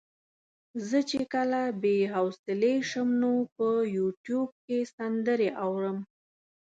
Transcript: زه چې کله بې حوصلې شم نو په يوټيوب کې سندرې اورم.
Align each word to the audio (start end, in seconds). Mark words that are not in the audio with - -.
زه 0.87 0.99
چې 1.09 1.19
کله 1.33 1.61
بې 1.81 1.97
حوصلې 2.13 2.75
شم 2.89 3.09
نو 3.21 3.33
په 3.55 3.67
يوټيوب 3.97 4.49
کې 4.65 4.77
سندرې 4.95 5.49
اورم. 5.63 5.97